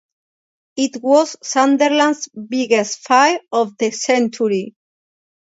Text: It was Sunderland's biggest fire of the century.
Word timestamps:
It 0.77 0.99
was 1.03 1.37
Sunderland's 1.43 2.27
biggest 2.29 3.01
fire 3.05 3.39
of 3.51 3.77
the 3.77 3.91
century. 3.91 4.73